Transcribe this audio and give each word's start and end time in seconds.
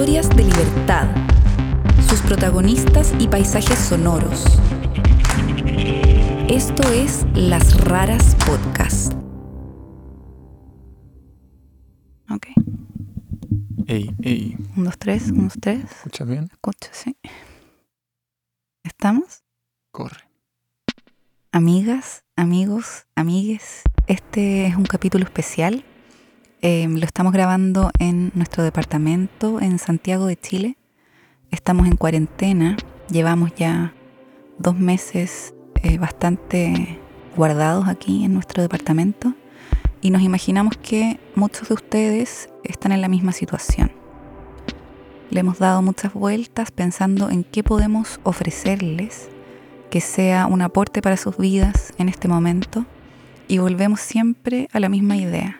Historias 0.00 0.30
de 0.30 0.44
libertad, 0.44 1.14
sus 2.08 2.22
protagonistas 2.22 3.12
y 3.18 3.28
paisajes 3.28 3.78
sonoros. 3.78 4.46
Esto 6.48 6.82
es 6.90 7.26
Las 7.34 7.78
Raras 7.84 8.34
Podcast. 8.46 9.12
Ok. 12.30 12.46
Ey, 13.88 14.10
ey. 14.22 14.56
Un, 14.74 14.84
dos, 14.84 14.96
tres, 14.96 15.32
un, 15.32 15.48
dos, 15.48 15.58
tres. 15.60 15.84
¿Escuchas 15.84 16.26
bien? 16.26 16.48
Escucha, 16.50 16.88
sí. 16.92 17.14
¿Estamos? 18.82 19.42
Corre. 19.90 20.30
Amigas, 21.52 22.24
amigos, 22.36 23.04
amigues, 23.16 23.82
este 24.06 24.66
es 24.66 24.76
un 24.76 24.86
capítulo 24.86 25.24
especial. 25.24 25.84
Eh, 26.62 26.86
lo 26.90 27.06
estamos 27.06 27.32
grabando 27.32 27.90
en 27.98 28.32
nuestro 28.34 28.62
departamento 28.62 29.62
en 29.62 29.78
Santiago 29.78 30.26
de 30.26 30.36
Chile. 30.36 30.76
Estamos 31.50 31.86
en 31.86 31.96
cuarentena, 31.96 32.76
llevamos 33.10 33.54
ya 33.54 33.94
dos 34.58 34.78
meses 34.78 35.54
eh, 35.82 35.96
bastante 35.96 36.98
guardados 37.34 37.88
aquí 37.88 38.26
en 38.26 38.34
nuestro 38.34 38.62
departamento 38.62 39.32
y 40.02 40.10
nos 40.10 40.20
imaginamos 40.20 40.76
que 40.76 41.18
muchos 41.34 41.68
de 41.68 41.74
ustedes 41.74 42.50
están 42.62 42.92
en 42.92 43.00
la 43.00 43.08
misma 43.08 43.32
situación. 43.32 43.90
Le 45.30 45.40
hemos 45.40 45.60
dado 45.60 45.80
muchas 45.80 46.12
vueltas 46.12 46.70
pensando 46.72 47.30
en 47.30 47.42
qué 47.42 47.64
podemos 47.64 48.20
ofrecerles 48.22 49.30
que 49.90 50.02
sea 50.02 50.46
un 50.46 50.60
aporte 50.60 51.00
para 51.00 51.16
sus 51.16 51.38
vidas 51.38 51.94
en 51.96 52.10
este 52.10 52.28
momento 52.28 52.84
y 53.48 53.56
volvemos 53.56 54.00
siempre 54.00 54.68
a 54.72 54.78
la 54.78 54.90
misma 54.90 55.16
idea, 55.16 55.56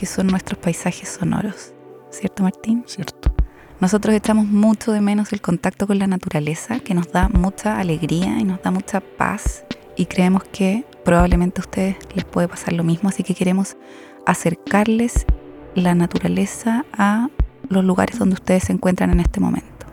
que 0.00 0.06
son 0.06 0.28
nuestros 0.28 0.58
paisajes 0.58 1.10
sonoros. 1.10 1.74
¿Cierto, 2.08 2.42
Martín? 2.42 2.84
Cierto. 2.86 3.34
Nosotros 3.80 4.14
echamos 4.14 4.46
mucho 4.46 4.92
de 4.92 5.02
menos 5.02 5.34
el 5.34 5.42
contacto 5.42 5.86
con 5.86 5.98
la 5.98 6.06
naturaleza, 6.06 6.80
que 6.80 6.94
nos 6.94 7.12
da 7.12 7.28
mucha 7.28 7.78
alegría 7.78 8.38
y 8.38 8.44
nos 8.44 8.62
da 8.62 8.70
mucha 8.70 9.00
paz 9.00 9.62
y 9.96 10.06
creemos 10.06 10.44
que 10.44 10.86
probablemente 11.04 11.60
a 11.60 11.64
ustedes 11.64 11.96
les 12.14 12.24
puede 12.24 12.48
pasar 12.48 12.72
lo 12.72 12.82
mismo, 12.82 13.10
así 13.10 13.22
que 13.22 13.34
queremos 13.34 13.76
acercarles 14.24 15.26
la 15.74 15.94
naturaleza 15.94 16.86
a 16.94 17.28
los 17.68 17.84
lugares 17.84 18.18
donde 18.18 18.36
ustedes 18.36 18.64
se 18.64 18.72
encuentran 18.72 19.10
en 19.10 19.20
este 19.20 19.38
momento. 19.38 19.84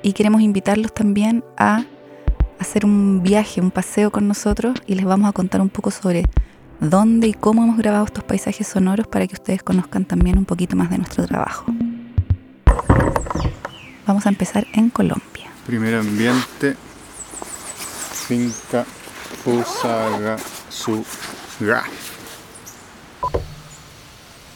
Y 0.00 0.12
queremos 0.12 0.42
invitarlos 0.42 0.94
también 0.94 1.42
a 1.56 1.84
hacer 2.60 2.84
un 2.84 3.24
viaje, 3.24 3.60
un 3.60 3.72
paseo 3.72 4.12
con 4.12 4.28
nosotros 4.28 4.78
y 4.86 4.94
les 4.94 5.06
vamos 5.06 5.28
a 5.28 5.32
contar 5.32 5.60
un 5.60 5.70
poco 5.70 5.90
sobre 5.90 6.22
dónde 6.80 7.28
y 7.28 7.34
cómo 7.34 7.64
hemos 7.64 7.76
grabado 7.76 8.04
estos 8.04 8.24
paisajes 8.24 8.66
sonoros 8.66 9.06
para 9.06 9.26
que 9.26 9.34
ustedes 9.34 9.62
conozcan 9.62 10.04
también 10.04 10.38
un 10.38 10.44
poquito 10.44 10.76
más 10.76 10.90
de 10.90 10.98
nuestro 10.98 11.26
trabajo. 11.26 11.66
Vamos 14.06 14.26
a 14.26 14.28
empezar 14.28 14.66
en 14.72 14.90
Colombia. 14.90 15.50
Primer 15.66 15.94
ambiente. 15.96 16.76
Finca 18.26 18.84
Fusagasugá. 19.44 20.38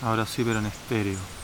Ahora 0.03 0.27
sí, 0.27 0.43
pero 0.45 0.59
en 0.59 0.67
estéreo. 0.67 1.42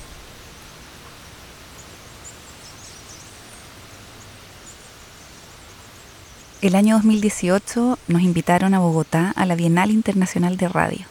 El 6.60 6.74
año 6.74 6.96
2018 6.96 8.00
nos 8.08 8.22
invitaron 8.22 8.74
a 8.74 8.80
Bogotá 8.80 9.32
a 9.36 9.46
la 9.46 9.54
Bienal 9.54 9.92
Internacional 9.92 10.56
de 10.56 10.68
Radio 10.68 11.06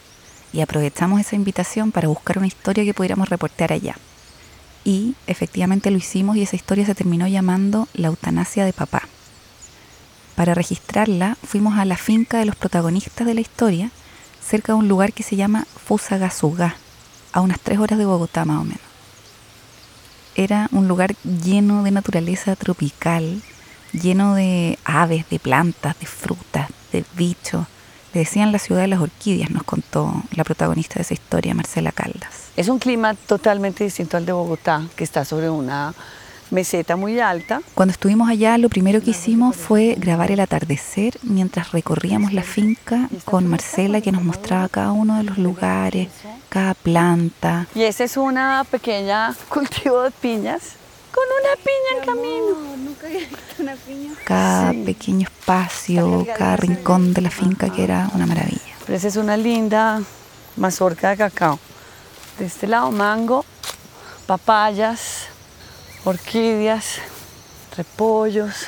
y 0.51 0.59
aprovechamos 0.59 1.21
esa 1.21 1.37
invitación 1.37 1.93
para 1.93 2.09
buscar 2.09 2.37
una 2.37 2.47
historia 2.47 2.83
que 2.83 2.93
pudiéramos 2.93 3.29
reportear 3.29 3.71
allá. 3.71 3.95
Y 4.83 5.15
efectivamente 5.25 5.89
lo 5.89 5.95
hicimos 5.95 6.35
y 6.35 6.41
esa 6.41 6.57
historia 6.57 6.85
se 6.85 6.95
terminó 6.95 7.29
llamando 7.29 7.87
La 7.93 8.07
eutanasia 8.07 8.65
de 8.65 8.73
papá. 8.73 9.03
Para 10.35 10.53
registrarla 10.53 11.37
fuimos 11.41 11.77
a 11.77 11.85
la 11.85 11.95
finca 11.95 12.39
de 12.39 12.45
los 12.45 12.57
protagonistas 12.57 13.25
de 13.25 13.33
la 13.33 13.39
historia, 13.39 13.89
cerca 14.45 14.73
de 14.73 14.79
un 14.79 14.89
lugar 14.89 15.13
que 15.13 15.23
se 15.23 15.37
llama 15.37 15.65
Fusagasugá, 15.85 16.75
a 17.31 17.39
unas 17.39 17.61
tres 17.61 17.79
horas 17.79 17.97
de 17.97 18.05
Bogotá 18.05 18.43
más 18.43 18.59
o 18.59 18.65
menos. 18.65 18.81
Era 20.35 20.67
un 20.73 20.89
lugar 20.89 21.15
lleno 21.23 21.83
de 21.83 21.91
naturaleza 21.91 22.57
tropical, 22.57 23.41
lleno 23.93 24.35
de 24.35 24.77
aves, 24.83 25.29
de 25.29 25.39
plantas, 25.39 25.99
de 25.99 26.05
frutas, 26.05 26.69
de 26.91 27.03
bichos. 27.15 27.65
Le 28.13 28.21
decían 28.21 28.51
la 28.51 28.59
ciudad 28.59 28.81
de 28.81 28.87
las 28.87 29.01
orquídeas, 29.01 29.49
nos 29.51 29.63
contó 29.63 30.23
la 30.35 30.43
protagonista 30.43 30.95
de 30.95 31.01
esa 31.01 31.13
historia, 31.13 31.53
Marcela 31.53 31.91
Caldas. 31.91 32.49
Es 32.55 32.67
un 32.69 32.79
clima 32.79 33.13
totalmente 33.13 33.83
distinto 33.83 34.17
al 34.17 34.25
de 34.25 34.31
Bogotá, 34.31 34.83
que 34.95 35.03
está 35.03 35.25
sobre 35.25 35.49
una 35.49 35.93
meseta 36.51 36.95
muy 36.95 37.19
alta. 37.19 37.61
Cuando 37.73 37.91
estuvimos 37.91 38.29
allá, 38.29 38.57
lo 38.57 38.69
primero 38.69 39.01
que 39.01 39.11
hicimos 39.11 39.55
fue 39.55 39.95
grabar 39.97 40.31
el 40.31 40.39
atardecer 40.39 41.17
mientras 41.23 41.71
recorríamos 41.71 42.33
la 42.33 42.43
finca 42.43 43.09
con 43.25 43.47
Marcela, 43.47 44.01
que 44.01 44.11
nos 44.11 44.23
mostraba 44.23 44.69
cada 44.69 44.91
uno 44.91 45.17
de 45.17 45.23
los 45.23 45.37
lugares, 45.37 46.09
cada 46.49 46.73
planta. 46.73 47.67
Y 47.75 47.83
esa 47.83 48.03
es 48.03 48.17
una 48.17 48.65
pequeña 48.69 49.35
cultivo 49.49 50.03
de 50.03 50.11
piñas 50.11 50.77
con 51.17 51.25
una 51.39 51.55
piña 51.67 51.89
en 51.95 52.05
camino. 52.05 52.77
nunca 52.77 53.07
había 53.07 53.19
visto 53.19 53.63
una 53.63 53.75
piña. 53.75 54.11
cada 54.23 54.71
Sí. 54.71 54.83
pequeño 54.85 55.27
espacio, 55.27 56.27
cada 56.37 56.57
rincón 56.57 57.13
de 57.13 57.21
la 57.21 57.31
finca 57.31 57.69
que 57.71 57.83
era 57.83 58.09
una 58.13 58.25
maravilla. 58.27 58.61
Pero 58.85 58.97
esa 58.97 59.07
es 59.07 59.15
una 59.15 59.35
linda 59.35 60.01
mazorca 60.57 61.09
de 61.09 61.17
cacao. 61.17 61.59
De 62.37 62.45
este 62.45 62.67
lado 62.67 62.91
mango, 62.91 63.45
papayas, 64.27 65.25
orquídeas, 66.05 66.99
repollos, 67.75 68.67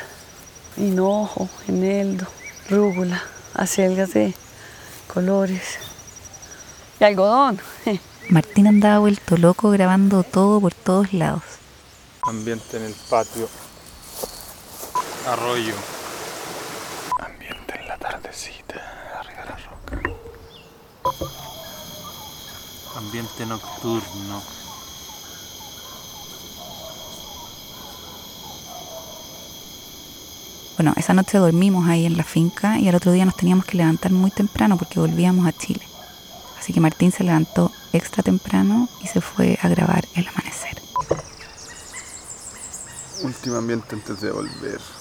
hinojo, 0.75 1.47
eneldo, 1.67 2.25
rúgula, 2.67 3.21
acelgas 3.53 4.13
de 4.13 4.33
colores 5.13 5.77
y 6.99 7.03
algodón. 7.03 7.59
Martín 8.29 8.65
andaba 8.67 8.99
vuelto 8.99 9.37
loco 9.37 9.69
grabando 9.69 10.23
todo 10.23 10.59
por 10.59 10.73
todos 10.73 11.13
lados. 11.13 11.43
Ambiente 12.29 12.77
en 12.77 12.83
el 12.83 12.93
patio. 13.09 13.49
Arroyo. 15.25 15.73
Ambiente 17.19 17.79
en 17.81 17.87
la 17.87 17.97
tardecita. 17.97 18.75
Arriba 19.19 19.41
de 19.41 19.49
la 19.49 19.57
roca. 19.57 19.99
Ambiente 22.97 23.45
nocturno. 23.47 24.43
Bueno, 30.77 30.93
esa 30.97 31.15
noche 31.15 31.39
dormimos 31.39 31.89
ahí 31.89 32.05
en 32.05 32.15
la 32.15 32.23
finca 32.23 32.77
y 32.77 32.87
al 32.87 32.93
otro 32.93 33.11
día 33.11 33.25
nos 33.25 33.37
teníamos 33.37 33.65
que 33.65 33.77
levantar 33.77 34.11
muy 34.11 34.29
temprano 34.29 34.77
porque 34.77 34.99
volvíamos 34.99 35.47
a 35.47 35.57
Chile. 35.57 35.81
Así 36.59 36.73
que 36.73 36.79
Martín 36.79 37.11
se 37.11 37.23
levantó 37.23 37.71
extra 37.91 38.21
temprano 38.21 38.87
y 39.01 39.07
se 39.07 39.19
fue 39.19 39.57
a 39.63 39.67
grabar 39.67 40.07
el 40.13 40.27
amanecer. 40.27 40.38
Último 43.39 43.55
ambiente 43.55 43.95
antes 43.95 44.19
de 44.19 44.31
volver. 44.31 44.98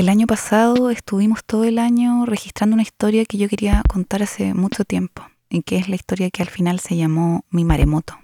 El 0.00 0.08
año 0.08 0.26
pasado 0.26 0.88
estuvimos 0.88 1.44
todo 1.44 1.64
el 1.64 1.78
año 1.78 2.24
registrando 2.24 2.72
una 2.72 2.82
historia 2.82 3.26
que 3.26 3.36
yo 3.36 3.50
quería 3.50 3.82
contar 3.86 4.22
hace 4.22 4.54
mucho 4.54 4.86
tiempo 4.86 5.26
y 5.50 5.60
que 5.60 5.76
es 5.76 5.90
la 5.90 5.94
historia 5.94 6.30
que 6.30 6.42
al 6.42 6.48
final 6.48 6.80
se 6.80 6.96
llamó 6.96 7.44
Mi 7.50 7.66
Maremoto. 7.66 8.18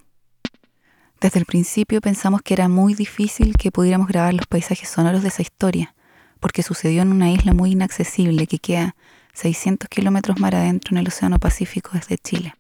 Desde 1.20 1.38
el 1.38 1.44
principio 1.44 2.00
pensamos 2.00 2.40
que 2.40 2.55
era 2.55 2.70
muy 2.70 2.94
difícil 2.94 3.58
que 3.58 3.70
pudiéramos 3.70 4.08
grabar 4.08 4.32
los 4.32 4.46
paisajes 4.46 4.88
sonoros 4.88 5.20
de 5.20 5.28
esa 5.28 5.43
historia, 5.43 5.94
porque 6.40 6.62
sucedió 6.62 7.02
en 7.02 7.12
una 7.12 7.31
isla 7.31 7.52
muy 7.52 7.73
inaccesible 7.73 8.46
que 8.46 8.58
queda 8.58 8.96
600 9.34 9.90
kilómetros 9.90 10.40
mar 10.40 10.55
adentro 10.55 10.94
en 10.94 11.02
el 11.02 11.08
Océano 11.08 11.38
Pacífico 11.38 11.90
desde 11.93 12.17
Chile. 12.17 12.55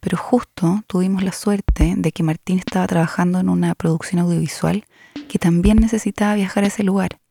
Pero 0.00 0.18
justo 0.18 0.84
tuvimos 0.86 1.22
la 1.22 1.32
suerte 1.32 1.94
de 1.96 2.12
que 2.12 2.22
Martín 2.22 2.58
estaba 2.58 2.86
trabajando 2.86 3.40
en 3.40 3.48
una 3.48 3.74
producción 3.74 4.20
audiovisual 4.20 4.84
que 5.30 5.38
también 5.38 5.78
necesitaba 5.78 6.34
viajar 6.34 6.64
a 6.64 6.66
ese 6.66 6.82
lugar. 6.82 7.21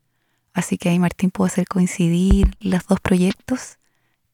Así 0.53 0.77
que 0.77 0.89
ahí 0.89 0.99
Martín 0.99 1.31
pudo 1.31 1.47
hacer 1.47 1.65
coincidir 1.67 2.55
los 2.59 2.85
dos 2.85 2.99
proyectos 2.99 3.77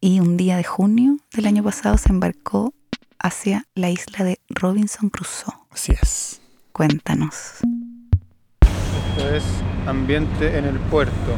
y 0.02 0.19
un 0.19 0.36
día 0.36 0.58
de 0.58 0.64
junio 0.64 1.18
del 1.34 1.46
año 1.46 1.64
pasado 1.64 1.98
se 1.98 2.10
embarcó 2.10 2.74
hacia 3.19 3.66
la 3.75 3.90
isla 3.90 4.25
de 4.25 4.40
Robinson 4.50 5.10
Crusoe. 5.10 5.54
Así 5.69 5.94
es. 6.02 6.42
Cuéntanos. 6.72 7.60
Esto 8.62 9.30
es 9.30 9.44
ambiente 9.86 10.58
en 10.58 10.66
el 10.66 10.80
puerto. 10.80 11.36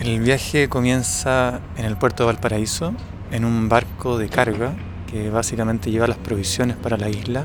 El 0.00 0.20
viaje 0.20 0.68
comienza 0.68 1.60
en 1.76 1.86
el 1.86 1.96
puerto 1.96 2.24
de 2.24 2.26
Valparaíso, 2.26 2.94
en 3.34 3.44
un 3.44 3.68
barco 3.68 4.16
de 4.16 4.28
carga 4.28 4.74
que 5.10 5.28
básicamente 5.28 5.90
lleva 5.90 6.06
las 6.06 6.18
provisiones 6.18 6.76
para 6.76 6.96
la 6.96 7.08
isla 7.08 7.44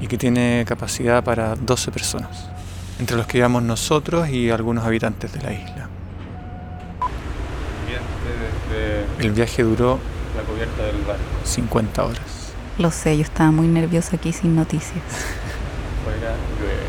y 0.00 0.06
que 0.06 0.16
tiene 0.16 0.64
capacidad 0.68 1.24
para 1.24 1.56
12 1.56 1.90
personas, 1.90 2.48
entre 3.00 3.16
los 3.16 3.26
que 3.26 3.38
íbamos 3.38 3.64
nosotros 3.64 4.28
y 4.28 4.50
algunos 4.50 4.84
habitantes 4.84 5.32
de 5.32 5.42
la 5.42 5.52
isla. 5.52 5.88
El 9.18 9.32
viaje 9.32 9.64
duró 9.64 9.98
la 10.36 10.42
cubierta 10.42 10.84
del 10.84 11.02
barco. 11.02 11.22
50 11.42 12.04
horas. 12.04 12.52
Lo 12.78 12.92
sé, 12.92 13.16
yo 13.16 13.24
estaba 13.24 13.50
muy 13.50 13.66
nerviosa 13.66 14.14
aquí 14.16 14.32
sin 14.32 14.54
noticias. 14.54 15.02
Fuera 16.04 16.36
llueve. 16.60 16.86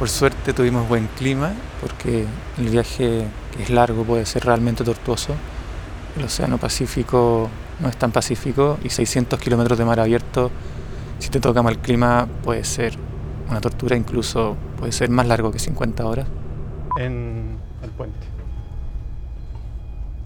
Por 0.00 0.08
suerte 0.08 0.52
tuvimos 0.52 0.88
buen 0.88 1.06
clima 1.16 1.52
porque 1.80 2.24
el 2.56 2.68
viaje 2.70 3.26
es 3.62 3.70
largo 3.70 4.04
puede 4.04 4.26
ser 4.26 4.44
realmente 4.44 4.84
tortuoso. 4.84 5.34
El 6.16 6.24
Océano 6.24 6.58
Pacífico 6.58 7.48
no 7.80 7.88
es 7.88 7.96
tan 7.96 8.10
pacífico 8.12 8.78
y 8.82 8.90
600 8.90 9.38
kilómetros 9.38 9.78
de 9.78 9.84
mar 9.84 10.00
abierto, 10.00 10.50
si 11.18 11.30
te 11.30 11.40
toca 11.40 11.62
mal 11.62 11.78
clima, 11.78 12.28
puede 12.42 12.64
ser 12.64 12.96
una 13.48 13.60
tortura, 13.60 13.96
incluso 13.96 14.56
puede 14.78 14.92
ser 14.92 15.10
más 15.10 15.26
largo 15.26 15.50
que 15.50 15.58
50 15.58 16.06
horas. 16.06 16.26
En 16.98 17.58
el 17.82 17.90
puente. 17.90 18.26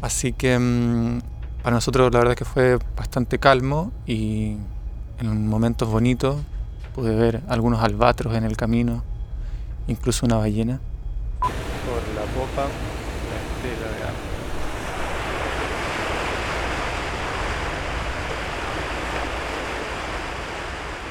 Así 0.00 0.32
que 0.32 0.58
mm, 0.58 1.20
para 1.62 1.76
nosotros 1.76 2.12
la 2.12 2.19
verdad 2.19 2.32
es 2.32 2.38
que 2.38 2.44
fue 2.44 2.79
bastante 2.96 3.38
calmo 3.38 3.93
y 4.06 4.56
en 5.20 5.46
momentos 5.46 5.88
bonitos 5.88 6.37
pude 6.94 7.14
ver 7.14 7.43
algunos 7.49 7.81
albatros 7.81 8.34
en 8.34 8.44
el 8.44 8.56
camino, 8.56 9.02
incluso 9.87 10.26
una 10.26 10.37
ballena. 10.37 10.81
Por 11.40 12.14
la 12.14 12.23
popa, 12.32 12.67
la 12.67 13.69
estela 13.69 13.96
de 13.96 14.02
agua. 14.02 14.32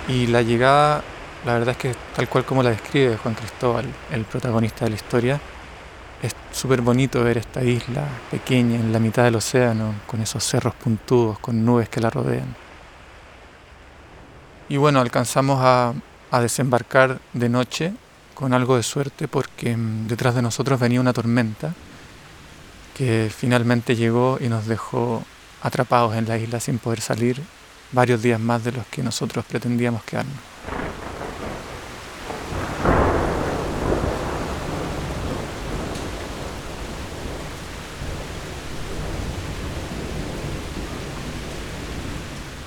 Y 0.08 0.28
la 0.28 0.42
llegada, 0.42 1.04
la 1.46 1.54
verdad 1.54 1.70
es 1.70 1.78
que 1.78 1.96
tal 2.16 2.28
cual 2.28 2.46
como 2.46 2.64
la 2.64 2.72
describe 2.72 3.18
Juan 3.18 3.36
Cristóbal, 3.36 3.86
el 4.12 4.26
protagonista 4.26 4.86
de 4.86 4.90
la 4.90 4.96
historia, 4.96 5.40
es 6.22 6.36
súper 6.52 6.82
bonito 6.82 7.24
ver 7.24 7.38
esta 7.38 7.64
isla 7.64 8.06
pequeña 8.30 8.76
en 8.76 8.92
la 8.92 9.00
mitad 9.00 9.24
del 9.24 9.36
océano, 9.36 9.96
con 10.08 10.22
esos 10.22 10.44
cerros 10.44 10.76
puntudos, 10.76 11.40
con 11.40 11.64
nubes 11.66 11.90
que 11.90 12.00
la 12.00 12.10
rodean. 12.10 12.56
Y 14.70 14.78
bueno, 14.78 15.02
alcanzamos 15.02 15.60
a, 15.62 15.94
a 16.32 16.40
desembarcar 16.40 17.20
de 17.34 17.50
noche 17.50 17.94
con 18.34 18.54
algo 18.54 18.78
de 18.78 18.84
suerte 18.84 19.28
porque 19.28 19.76
mm, 19.76 20.08
detrás 20.08 20.36
de 20.36 20.42
nosotros 20.42 20.80
venía 20.80 21.02
una 21.02 21.14
tormenta 21.14 21.74
que 22.96 23.32
finalmente 23.36 23.96
llegó 23.96 24.38
y 24.40 24.48
nos 24.48 24.66
dejó 24.68 25.24
atrapados 25.62 26.16
en 26.16 26.28
la 26.28 26.38
isla 26.38 26.60
sin 26.60 26.80
poder 26.80 27.02
salir 27.02 27.42
varios 27.92 28.22
días 28.22 28.40
más 28.40 28.64
de 28.64 28.72
los 28.72 28.86
que 28.88 29.04
nosotros 29.04 29.46
pretendíamos 29.46 30.04
quedarnos. 30.04 30.36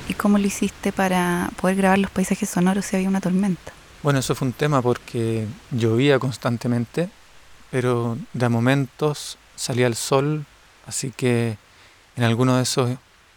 ¿Y 0.09 0.15
cómo 0.15 0.39
lo 0.39 0.47
hiciste 0.47 0.93
para 0.93 1.51
poder 1.61 1.77
grabar 1.77 1.99
los 1.99 2.11
paisajes 2.11 2.51
sonoros 2.51 2.85
si 2.85 2.97
había 2.97 3.09
una 3.09 3.21
tormenta? 3.21 3.73
Bueno, 4.03 4.19
eso 4.19 4.35
fue 4.35 4.49
un 4.49 4.53
tema 4.53 4.83
porque 4.83 5.47
llovía 5.71 6.19
constantemente, 6.19 7.09
pero 7.71 8.19
de 8.35 8.49
momentos 8.51 9.39
salía 9.57 9.87
el 9.87 9.95
sol, 9.95 10.45
así 10.87 11.11
que 11.11 11.57
en 12.17 12.25
alguno 12.25 12.57
de 12.57 12.65
esos 12.65 12.91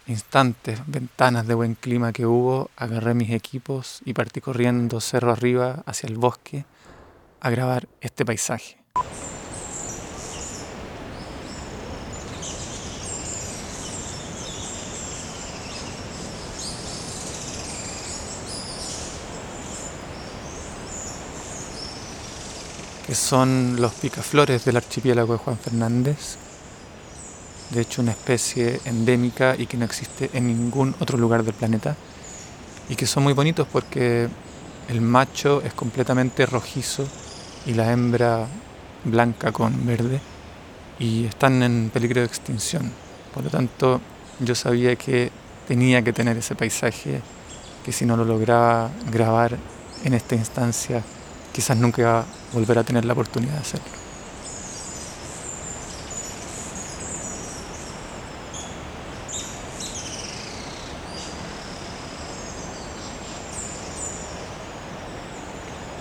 instantes, 0.08 0.80
ventanas 0.86 1.46
de 1.46 1.54
buen 1.54 1.74
clima 1.74 2.12
que 2.12 2.26
hubo, 2.26 2.70
agarré 2.76 3.14
mis 3.14 3.30
equipos 3.30 4.00
y 4.04 4.14
partí 4.14 4.40
corriendo 4.40 5.00
cerro 5.00 5.32
arriba 5.32 5.82
hacia 5.86 6.08
el 6.08 6.16
bosque 6.16 6.64
a 7.40 7.50
grabar 7.50 7.88
este 8.00 8.24
paisaje. 8.24 8.78
que 23.06 23.14
son 23.14 23.80
los 23.80 23.94
picaflores 23.94 24.66
del 24.66 24.76
archipiélago 24.76 25.32
de 25.32 25.38
Juan 25.38 25.56
Fernández, 25.56 26.36
de 27.70 27.80
hecho 27.80 28.02
una 28.02 28.12
especie 28.12 28.80
endémica 28.84 29.54
y 29.56 29.66
que 29.66 29.76
no 29.76 29.84
existe 29.84 30.30
en 30.32 30.46
ningún 30.46 30.94
otro 31.00 31.18
lugar 31.18 31.42
del 31.42 31.54
planeta, 31.54 31.96
y 32.88 32.96
que 32.96 33.06
son 33.06 33.22
muy 33.22 33.34
bonitos 33.34 33.66
porque 33.70 34.28
el 34.88 35.00
macho 35.00 35.62
es 35.62 35.74
completamente 35.74 36.46
rojizo 36.46 37.06
y 37.66 37.74
la 37.74 37.92
hembra 37.92 38.46
blanca 39.04 39.52
con 39.52 39.86
verde, 39.86 40.20
y 40.98 41.26
están 41.26 41.62
en 41.62 41.90
peligro 41.92 42.20
de 42.20 42.26
extinción. 42.26 42.90
Por 43.34 43.44
lo 43.44 43.50
tanto, 43.50 44.00
yo 44.40 44.54
sabía 44.54 44.96
que 44.96 45.30
tenía 45.66 46.02
que 46.02 46.12
tener 46.12 46.36
ese 46.36 46.54
paisaje, 46.54 47.20
que 47.84 47.92
si 47.92 48.06
no 48.06 48.16
lo 48.16 48.24
lograba 48.24 48.90
grabar 49.10 49.56
en 50.04 50.14
esta 50.14 50.34
instancia, 50.34 51.02
quizás 51.52 51.76
nunca 51.76 52.24
volver 52.52 52.78
a 52.78 52.84
tener 52.84 53.04
la 53.04 53.12
oportunidad 53.12 53.54
de 53.54 53.60
hacerlo. 53.60 54.07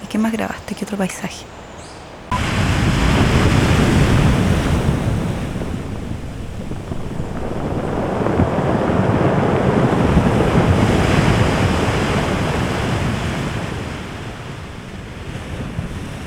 ¿Y 0.03 0.07
qué 0.07 0.17
más 0.17 0.31
grabaste? 0.31 0.75
¿Qué 0.75 0.85
otro 0.85 0.97
paisaje? 0.97 1.45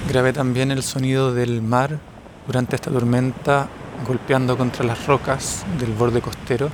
Grabé 0.09 0.33
también 0.33 0.73
el 0.73 0.83
sonido 0.83 1.33
del 1.33 1.63
mar 1.63 2.01
durante 2.47 2.75
esta 2.75 2.91
tormenta 2.91 3.69
golpeando 4.05 4.57
contra 4.57 4.85
las 4.85 5.07
rocas 5.07 5.65
del 5.79 5.93
borde 5.93 6.21
costero 6.21 6.69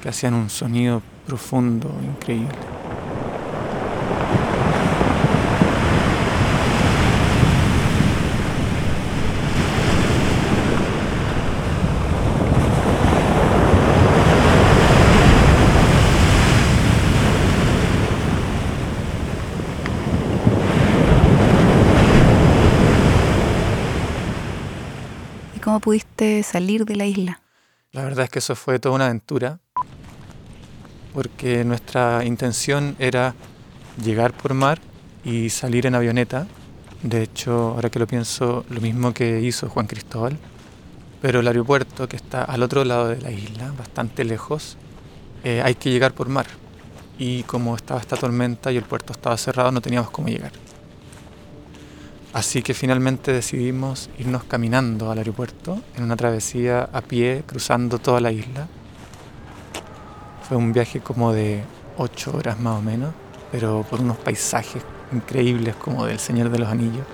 que 0.00 0.08
hacían 0.08 0.32
un 0.32 0.48
sonido 0.48 1.02
profundo, 1.26 1.94
increíble. 2.02 2.56
¿Y 25.56 25.60
salir 26.42 26.84
de 26.84 26.96
la 26.96 27.06
isla? 27.06 27.40
La 27.92 28.04
verdad 28.04 28.24
es 28.24 28.30
que 28.30 28.38
eso 28.38 28.54
fue 28.54 28.78
toda 28.78 28.94
una 28.94 29.06
aventura, 29.06 29.58
porque 31.12 31.64
nuestra 31.64 32.24
intención 32.24 32.94
era 32.98 33.34
llegar 34.02 34.32
por 34.32 34.54
mar 34.54 34.78
y 35.24 35.50
salir 35.50 35.86
en 35.86 35.94
avioneta. 35.94 36.46
De 37.02 37.22
hecho, 37.22 37.72
ahora 37.74 37.90
que 37.90 37.98
lo 37.98 38.06
pienso, 38.06 38.64
lo 38.68 38.80
mismo 38.80 39.12
que 39.12 39.40
hizo 39.40 39.68
Juan 39.68 39.86
Cristóbal. 39.86 40.36
Pero 41.20 41.40
el 41.40 41.48
aeropuerto, 41.48 42.08
que 42.08 42.16
está 42.16 42.44
al 42.44 42.62
otro 42.62 42.84
lado 42.84 43.08
de 43.08 43.20
la 43.20 43.30
isla, 43.30 43.72
bastante 43.76 44.24
lejos, 44.24 44.76
eh, 45.44 45.62
hay 45.62 45.74
que 45.74 45.90
llegar 45.90 46.12
por 46.12 46.28
mar. 46.28 46.46
Y 47.18 47.42
como 47.42 47.76
estaba 47.76 48.00
esta 48.00 48.16
tormenta 48.16 48.72
y 48.72 48.76
el 48.76 48.84
puerto 48.84 49.12
estaba 49.12 49.36
cerrado, 49.36 49.72
no 49.72 49.80
teníamos 49.80 50.10
cómo 50.10 50.28
llegar. 50.28 50.52
Así 52.32 52.62
que 52.62 52.74
finalmente 52.74 53.32
decidimos 53.32 54.08
irnos 54.18 54.44
caminando 54.44 55.10
al 55.10 55.18
aeropuerto 55.18 55.80
en 55.96 56.04
una 56.04 56.16
travesía 56.16 56.88
a 56.92 57.00
pie, 57.00 57.42
cruzando 57.46 57.98
toda 57.98 58.20
la 58.20 58.30
isla. 58.30 58.68
Fue 60.48 60.56
un 60.56 60.72
viaje 60.72 61.00
como 61.00 61.32
de 61.32 61.64
ocho 61.96 62.36
horas 62.36 62.60
más 62.60 62.78
o 62.78 62.82
menos 62.82 63.12
pero 63.50 63.84
por 63.88 64.00
unos 64.00 64.16
paisajes 64.18 64.82
increíbles 65.12 65.74
como 65.76 66.06
del 66.06 66.18
Señor 66.18 66.50
de 66.50 66.58
los 66.58 66.68
Anillos. 66.68 67.04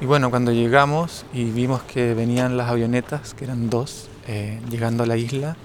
Y 0.00 0.06
bueno, 0.06 0.30
cuando 0.30 0.52
llegamos 0.52 1.24
y 1.32 1.44
vimos 1.50 1.82
que 1.82 2.14
venían 2.14 2.56
las 2.56 2.70
avionetas, 2.70 3.34
que 3.34 3.44
eran 3.44 3.68
dos, 3.68 4.08
eh, 4.28 4.60
llegando 4.70 5.02
a 5.02 5.06
la 5.06 5.16
isla 5.16 5.56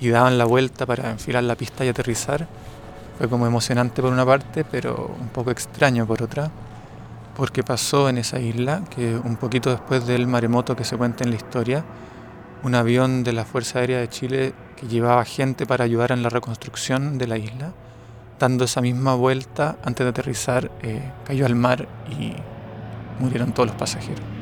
y 0.00 0.08
daban 0.08 0.38
la 0.38 0.44
vuelta 0.44 0.86
para 0.86 1.10
enfilar 1.10 1.44
la 1.44 1.54
pista 1.54 1.84
y 1.84 1.88
aterrizar, 1.88 2.48
fue 3.18 3.28
como 3.28 3.46
emocionante 3.48 4.00
por 4.00 4.12
una 4.12 4.24
parte, 4.24 4.64
pero 4.64 5.14
un 5.20 5.28
poco 5.28 5.50
extraño 5.50 6.06
por 6.06 6.22
otra, 6.22 6.50
porque 7.36 7.64
pasó 7.64 8.08
en 8.08 8.18
esa 8.18 8.38
isla 8.38 8.84
que 8.94 9.16
un 9.16 9.36
poquito 9.36 9.70
después 9.70 10.06
del 10.06 10.28
maremoto 10.28 10.76
que 10.76 10.84
se 10.84 10.96
cuenta 10.96 11.24
en 11.24 11.30
la 11.30 11.36
historia, 11.36 11.84
un 12.62 12.76
avión 12.76 13.24
de 13.24 13.32
la 13.32 13.44
Fuerza 13.44 13.80
Aérea 13.80 13.98
de 13.98 14.08
Chile 14.08 14.54
que 14.76 14.86
llevaba 14.86 15.24
gente 15.24 15.66
para 15.66 15.84
ayudar 15.84 16.12
en 16.12 16.22
la 16.22 16.28
reconstrucción 16.28 17.18
de 17.18 17.26
la 17.26 17.38
isla, 17.38 17.72
dando 18.38 18.64
esa 18.64 18.80
misma 18.80 19.16
vuelta 19.16 19.76
antes 19.84 20.04
de 20.04 20.10
aterrizar, 20.10 20.70
eh, 20.82 21.12
cayó 21.24 21.44
al 21.44 21.56
mar 21.56 21.88
y 22.08 22.34
murieron 23.20 23.52
todos 23.52 23.68
los 23.68 23.76
pasajeros. 23.76 24.37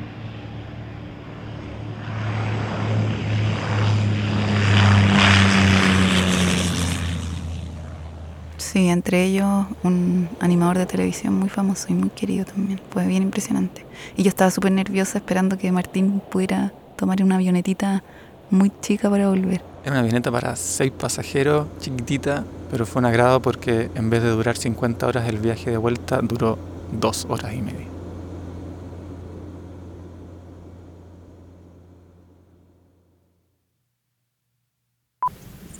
Sí, 8.77 8.89
entre 8.89 9.23
ellos 9.23 9.65
un 9.81 10.29
animador 10.39 10.77
de 10.77 10.85
televisión 10.85 11.33
muy 11.33 11.49
famoso 11.49 11.87
y 11.89 11.95
muy 11.95 12.09
querido 12.09 12.45
también. 12.45 12.79
Fue 12.91 13.07
bien 13.07 13.23
impresionante. 13.23 13.83
Y 14.15 14.21
yo 14.21 14.29
estaba 14.29 14.51
súper 14.51 14.71
nerviosa 14.71 15.17
esperando 15.17 15.57
que 15.57 15.71
Martín 15.71 16.21
pudiera 16.29 16.71
tomar 16.95 17.23
una 17.23 17.37
avionetita 17.37 18.03
muy 18.51 18.71
chica 18.81 19.09
para 19.09 19.29
volver. 19.29 19.63
Era 19.81 19.93
una 19.93 20.01
avioneta 20.01 20.31
para 20.31 20.55
seis 20.55 20.91
pasajeros, 20.91 21.65
chiquitita, 21.79 22.45
pero 22.69 22.85
fue 22.85 22.99
un 22.99 23.07
agrado 23.07 23.41
porque 23.41 23.89
en 23.95 24.11
vez 24.11 24.21
de 24.21 24.29
durar 24.29 24.55
50 24.55 25.07
horas 25.07 25.27
el 25.27 25.39
viaje 25.39 25.71
de 25.71 25.77
vuelta, 25.77 26.19
duró 26.21 26.59
dos 26.91 27.25
horas 27.27 27.55
y 27.55 27.61
media. 27.63 27.87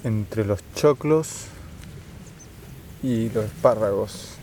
Entre 0.04 0.44
los 0.44 0.63
choclos 0.74 1.50
y 3.04 3.30
los 3.30 3.46
espárragos. 3.46 4.38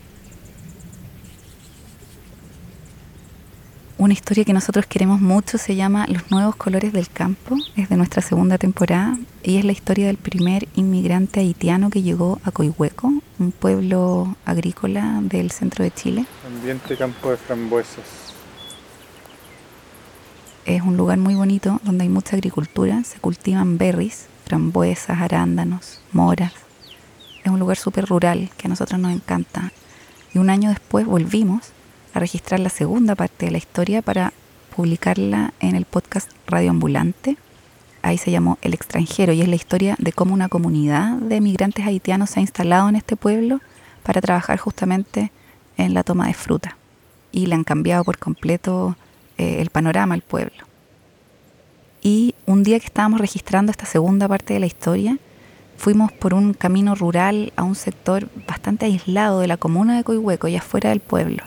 Una 3.96 4.12
historia 4.12 4.44
que 4.44 4.52
nosotros 4.52 4.86
queremos 4.86 5.20
mucho 5.20 5.56
se 5.56 5.76
llama 5.76 6.06
Los 6.08 6.30
Nuevos 6.30 6.56
Colores 6.56 6.92
del 6.92 7.08
Campo, 7.08 7.56
es 7.76 7.88
de 7.88 7.96
nuestra 7.96 8.22
segunda 8.22 8.58
temporada 8.58 9.16
y 9.42 9.56
es 9.56 9.64
la 9.64 9.72
historia 9.72 10.08
del 10.08 10.16
primer 10.16 10.68
inmigrante 10.74 11.40
haitiano 11.40 11.90
que 11.90 12.02
llegó 12.02 12.40
a 12.44 12.50
Coihueco, 12.50 13.12
un 13.38 13.52
pueblo 13.52 14.36
agrícola 14.44 15.20
del 15.22 15.52
centro 15.52 15.84
de 15.84 15.92
Chile. 15.92 16.26
Ambiente 16.44 16.96
campo 16.96 17.30
de 17.30 17.36
frambuesas. 17.36 18.04
Es 20.66 20.82
un 20.82 20.96
lugar 20.96 21.18
muy 21.18 21.34
bonito 21.34 21.80
donde 21.84 22.02
hay 22.02 22.10
mucha 22.10 22.36
agricultura, 22.36 23.04
se 23.04 23.20
cultivan 23.20 23.78
berries, 23.78 24.26
frambuesas, 24.44 25.20
arándanos, 25.20 26.00
moras. 26.12 26.63
Es 27.44 27.52
un 27.52 27.60
lugar 27.60 27.76
súper 27.76 28.06
rural 28.06 28.50
que 28.56 28.66
a 28.66 28.70
nosotros 28.70 28.98
nos 28.98 29.12
encanta. 29.12 29.70
Y 30.32 30.38
un 30.38 30.48
año 30.48 30.70
después 30.70 31.06
volvimos 31.06 31.72
a 32.14 32.18
registrar 32.18 32.58
la 32.58 32.70
segunda 32.70 33.14
parte 33.14 33.46
de 33.46 33.52
la 33.52 33.58
historia 33.58 34.00
para 34.00 34.32
publicarla 34.74 35.52
en 35.60 35.76
el 35.76 35.84
podcast 35.84 36.30
Radio 36.46 36.70
Ambulante. 36.70 37.36
Ahí 38.00 38.16
se 38.16 38.30
llamó 38.30 38.58
El 38.62 38.72
extranjero 38.72 39.34
y 39.34 39.42
es 39.42 39.48
la 39.48 39.56
historia 39.56 39.94
de 39.98 40.12
cómo 40.12 40.32
una 40.32 40.48
comunidad 40.48 41.16
de 41.18 41.40
migrantes 41.42 41.86
haitianos 41.86 42.30
se 42.30 42.40
ha 42.40 42.42
instalado 42.42 42.88
en 42.88 42.96
este 42.96 43.14
pueblo 43.14 43.60
para 44.02 44.22
trabajar 44.22 44.58
justamente 44.58 45.30
en 45.76 45.92
la 45.92 46.02
toma 46.02 46.26
de 46.26 46.34
fruta. 46.34 46.78
Y 47.30 47.46
le 47.46 47.56
han 47.56 47.64
cambiado 47.64 48.04
por 48.04 48.18
completo 48.18 48.96
eh, 49.36 49.60
el 49.60 49.68
panorama 49.68 50.14
al 50.14 50.22
pueblo. 50.22 50.64
Y 52.00 52.34
un 52.46 52.62
día 52.62 52.80
que 52.80 52.86
estábamos 52.86 53.20
registrando 53.20 53.70
esta 53.70 53.86
segunda 53.86 54.28
parte 54.28 54.54
de 54.54 54.60
la 54.60 54.66
historia, 54.66 55.18
fuimos 55.76 56.12
por 56.12 56.34
un 56.34 56.54
camino 56.54 56.94
rural 56.94 57.52
a 57.56 57.62
un 57.62 57.74
sector 57.74 58.28
bastante 58.46 58.86
aislado 58.86 59.40
de 59.40 59.48
la 59.48 59.56
comuna 59.56 59.96
de 59.96 60.04
Coihueco 60.04 60.48
y 60.48 60.56
afuera 60.56 60.90
del 60.90 61.00
pueblo. 61.00 61.42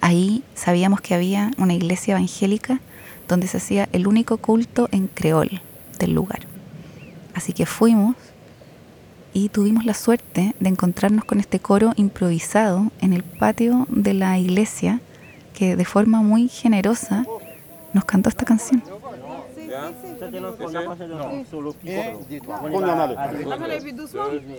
Ahí 0.00 0.42
sabíamos 0.54 1.00
que 1.00 1.14
había 1.14 1.52
una 1.58 1.74
iglesia 1.74 2.12
evangélica 2.12 2.80
donde 3.28 3.46
se 3.46 3.58
hacía 3.58 3.88
el 3.92 4.06
único 4.06 4.36
culto 4.36 4.88
en 4.90 5.06
creol 5.06 5.62
del 5.98 6.12
lugar. 6.12 6.40
Así 7.34 7.52
que 7.52 7.66
fuimos 7.66 8.16
y 9.32 9.48
tuvimos 9.48 9.84
la 9.84 9.94
suerte 9.94 10.54
de 10.58 10.68
encontrarnos 10.68 11.24
con 11.24 11.40
este 11.40 11.60
coro 11.60 11.92
improvisado 11.96 12.90
en 13.00 13.12
el 13.12 13.22
patio 13.22 13.86
de 13.88 14.14
la 14.14 14.38
iglesia 14.38 15.00
que 15.54 15.76
de 15.76 15.84
forma 15.84 16.20
muy 16.22 16.48
generosa 16.48 17.24
nos 17.92 18.04
cantó 18.04 18.28
esta 18.28 18.44
canción. 18.44 18.82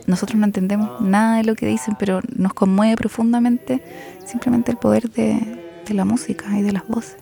Nosotros 0.08 0.40
no 0.40 0.46
entendemos 0.46 1.02
nada 1.02 1.38
de 1.38 1.44
lo 1.44 1.56
que 1.56 1.66
dicen, 1.66 1.96
pero 1.98 2.22
nos 2.36 2.54
conmueve 2.54 2.96
profundamente 2.98 3.84
simplemente 4.26 4.72
el 4.72 4.78
poder 4.78 5.10
de, 5.10 5.84
de 5.88 5.94
la 5.94 6.06
música 6.06 6.46
y 6.58 6.62
de 6.62 6.72
las 6.72 6.88
voces. 6.88 7.18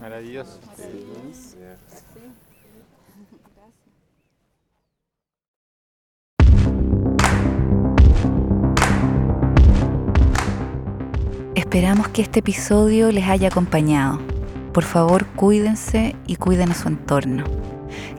Maravilloso. 0.00 0.60
Esperamos 11.54 12.08
que 12.08 12.22
este 12.22 12.40
episodio 12.40 13.10
les 13.10 13.28
haya 13.28 13.48
acompañado. 13.48 14.20
Por 14.72 14.84
favor, 14.84 15.26
cuídense 15.26 16.14
y 16.26 16.36
cuiden 16.36 16.70
a 16.70 16.74
su 16.74 16.88
entorno. 16.88 17.44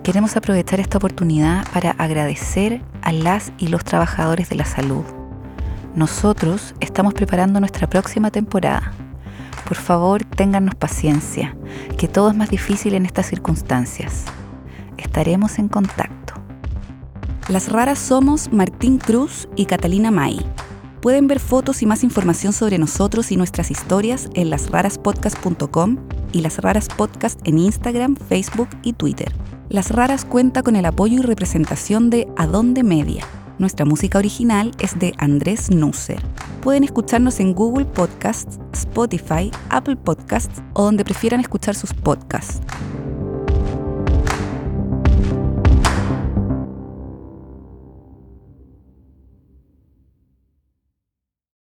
Queremos 0.04 0.36
aprovechar 0.36 0.80
esta 0.80 0.98
oportunidad 0.98 1.66
para 1.72 1.92
agradecer 1.92 2.82
a 3.02 3.14
las 3.14 3.54
y 3.58 3.68
los 3.68 3.84
trabajadores 3.86 4.50
de 4.50 4.56
la 4.56 4.66
salud. 4.66 5.06
Nosotros 5.96 6.76
estamos 6.80 7.14
preparando 7.14 7.60
nuestra 7.60 7.90
próxima 7.90 8.32
temporada 8.32 8.94
por 9.70 9.78
favor, 9.78 10.26
téngannos 10.26 10.74
paciencia, 10.74 11.56
que 11.96 12.08
todo 12.08 12.32
es 12.32 12.36
más 12.36 12.50
difícil 12.50 12.96
en 12.96 13.06
estas 13.06 13.28
circunstancias. 13.28 14.26
Estaremos 14.98 15.60
en 15.60 15.68
contacto. 15.68 16.34
Las 17.50 17.72
raras 17.72 18.00
somos 18.00 18.52
Martín 18.52 18.98
Cruz 18.98 19.48
y 19.56 19.68
Catalina 19.68 20.10
May. 20.10 20.44
Pueden 21.04 21.28
ver 21.28 21.40
fotos 21.40 21.84
y 21.84 21.86
más 21.86 22.04
información 22.04 22.52
sobre 22.52 22.80
nosotros 22.80 23.32
y 23.32 23.38
nuestras 23.38 23.70
historias 23.70 24.28
en 24.34 24.50
lasraraspodcast.com 24.50 25.98
y 26.32 26.42
Las 26.42 26.58
Raras 26.58 26.88
Podcast 26.88 27.40
en 27.48 27.60
Instagram, 27.60 28.16
Facebook 28.16 28.70
y 28.82 28.94
Twitter. 28.94 29.32
Las 29.70 29.92
Raras 29.92 30.26
cuenta 30.26 30.64
con 30.64 30.78
el 30.78 30.86
apoyo 30.86 31.20
y 31.20 31.22
representación 31.22 32.10
de 32.10 32.28
Adonde 32.38 32.82
Media. 32.82 33.24
Nuestra 33.60 33.86
música 33.86 34.18
original 34.18 34.72
es 34.80 34.98
de 34.98 35.14
Andrés 35.18 35.70
Nusser. 35.70 36.22
Pueden 36.62 36.86
escucharnos 36.86 37.42
en 37.42 37.54
Google 37.54 37.84
Podcasts, 37.84 38.58
Spotify, 38.72 39.52
Apple 39.70 39.98
Podcasts 39.98 40.62
o 40.74 40.84
donde 40.84 41.04
prefieran 41.04 41.42
escuchar 41.42 41.76
sus 41.76 41.94
podcasts. 41.94 42.62